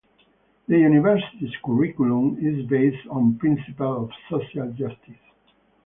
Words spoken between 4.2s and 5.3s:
of social justice.